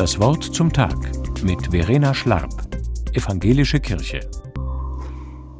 [0.00, 0.96] Das Wort zum Tag
[1.44, 2.54] mit Verena Schlarp,
[3.12, 4.20] Evangelische Kirche.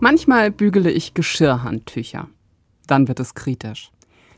[0.01, 2.27] Manchmal bügele ich Geschirrhandtücher.
[2.87, 3.91] Dann wird es kritisch.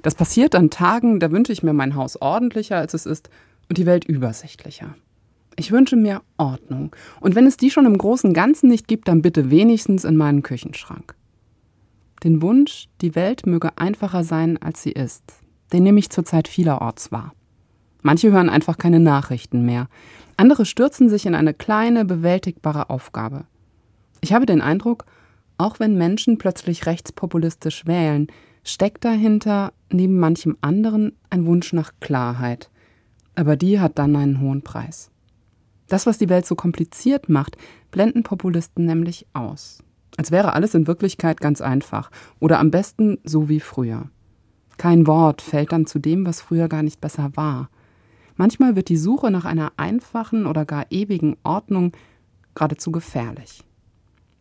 [0.03, 3.31] Das passiert an Tagen, da wünsche ich mir mein Haus ordentlicher, als es ist,
[3.69, 4.97] und die Welt übersichtlicher.
[5.55, 6.97] Ich wünsche mir Ordnung.
[7.21, 10.43] Und wenn es die schon im großen Ganzen nicht gibt, dann bitte wenigstens in meinen
[10.43, 11.15] Küchenschrank.
[12.25, 15.23] Den Wunsch, die Welt möge einfacher sein, als sie ist,
[15.73, 17.35] den nehme ich zurzeit vielerorts wahr.
[18.03, 19.89] Manche hören einfach keine Nachrichten mehr.
[20.37, 23.45] Andere stürzen sich in eine kleine, bewältigbare Aufgabe.
[24.21, 25.05] Ich habe den Eindruck,
[25.59, 28.27] auch wenn Menschen plötzlich rechtspopulistisch wählen,
[28.65, 32.71] steckt dahinter neben manchem anderen ein Wunsch nach Klarheit.
[33.35, 35.11] Aber die hat dann einen hohen Preis.
[35.89, 37.57] Das, was die Welt so kompliziert macht,
[37.91, 39.83] blenden Populisten nämlich aus.
[40.17, 44.09] Als wäre alles in Wirklichkeit ganz einfach oder am besten so wie früher.
[44.79, 47.69] Kein Wort fällt dann zu dem, was früher gar nicht besser war.
[48.43, 51.93] Manchmal wird die Suche nach einer einfachen oder gar ewigen Ordnung
[52.57, 53.63] geradezu gefährlich.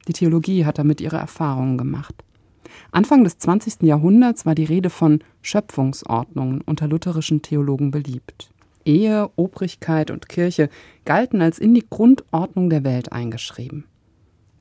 [0.07, 2.23] Die Theologie hat damit ihre Erfahrungen gemacht.
[2.91, 3.83] Anfang des 20.
[3.83, 8.49] Jahrhunderts war die Rede von Schöpfungsordnungen unter lutherischen Theologen beliebt.
[8.85, 10.69] Ehe, Obrigkeit und Kirche
[11.05, 13.83] galten als in die Grundordnung der Welt eingeschrieben.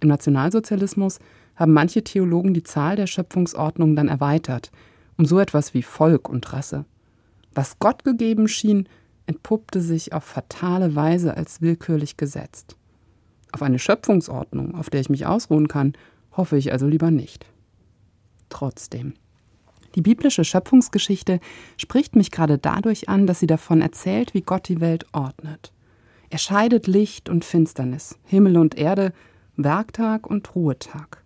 [0.01, 1.19] Im Nationalsozialismus
[1.57, 4.71] haben manche Theologen die Zahl der Schöpfungsordnungen dann erweitert,
[5.17, 6.85] um so etwas wie Volk und Rasse.
[7.55, 8.87] Was Gott gegeben schien,
[9.31, 12.75] entpuppte sich auf fatale Weise als willkürlich gesetzt.
[13.53, 15.93] Auf eine Schöpfungsordnung, auf der ich mich ausruhen kann,
[16.37, 17.47] hoffe ich also lieber nicht.
[18.49, 19.15] Trotzdem.
[19.95, 21.39] Die biblische Schöpfungsgeschichte
[21.77, 25.73] spricht mich gerade dadurch an, dass sie davon erzählt, wie Gott die Welt ordnet.
[26.29, 29.13] Er scheidet Licht und Finsternis, Himmel und Erde,
[29.57, 31.23] Werktag und Ruhetag.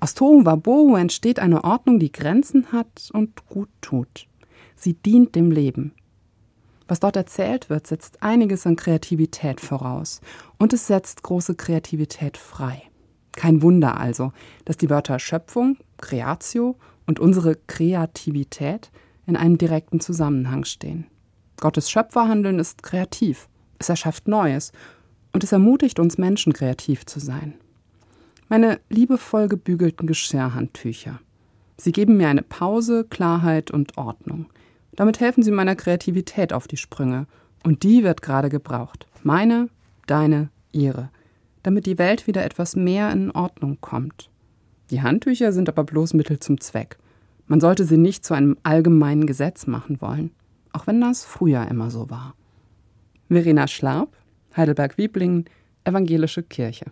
[0.00, 4.26] Aus Tohu Wabohu entsteht eine Ordnung, die Grenzen hat und gut tut.
[4.74, 5.92] Sie dient dem Leben.
[6.92, 10.20] Was dort erzählt wird, setzt einiges an Kreativität voraus
[10.58, 12.82] und es setzt große Kreativität frei.
[13.34, 14.34] Kein Wunder also,
[14.66, 18.90] dass die Wörter Schöpfung, Creatio und unsere Kreativität
[19.26, 21.06] in einem direkten Zusammenhang stehen.
[21.58, 24.70] Gottes Schöpferhandeln ist kreativ, es erschafft Neues
[25.32, 27.54] und es ermutigt uns Menschen kreativ zu sein.
[28.50, 31.20] Meine liebevoll gebügelten Geschirrhandtücher.
[31.78, 34.44] Sie geben mir eine Pause, Klarheit und Ordnung.
[34.94, 37.26] Damit helfen sie meiner Kreativität auf die Sprünge.
[37.64, 39.06] Und die wird gerade gebraucht.
[39.22, 39.68] Meine,
[40.06, 41.10] deine, ihre.
[41.62, 44.28] Damit die Welt wieder etwas mehr in Ordnung kommt.
[44.90, 46.98] Die Handtücher sind aber bloß Mittel zum Zweck.
[47.46, 50.32] Man sollte sie nicht zu einem allgemeinen Gesetz machen wollen.
[50.72, 52.34] Auch wenn das früher immer so war.
[53.28, 54.16] Verena Schlarb,
[54.56, 55.46] Heidelberg-Wieblingen,
[55.84, 56.86] Evangelische Kirche.